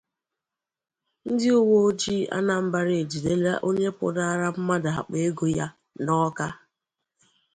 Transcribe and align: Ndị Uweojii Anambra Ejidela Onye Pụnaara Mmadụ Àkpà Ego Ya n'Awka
Ndị 1.29 1.47
Uweojii 1.61 2.29
Anambra 2.37 2.91
Ejidela 3.01 3.53
Onye 3.67 3.89
Pụnaara 3.97 4.47
Mmadụ 4.55 4.89
Àkpà 4.99 5.15
Ego 5.27 5.45
Ya 5.57 5.67
n'Awka 6.03 6.47